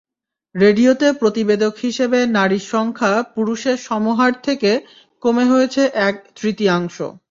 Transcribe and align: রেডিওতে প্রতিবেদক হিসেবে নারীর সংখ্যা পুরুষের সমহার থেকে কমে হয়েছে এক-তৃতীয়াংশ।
রেডিওতে 0.55 1.07
প্রতিবেদক 1.13 1.73
হিসেবে 1.77 2.19
নারীর 2.35 2.65
সংখ্যা 2.71 3.11
পুরুষের 3.33 3.77
সমহার 3.81 4.33
থেকে 4.43 4.71
কমে 5.23 5.45
হয়েছে 5.45 5.81
এক-তৃতীয়াংশ। 6.07 6.97